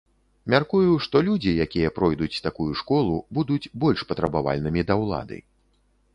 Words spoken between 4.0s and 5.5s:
патрабавальнымі да ўлады.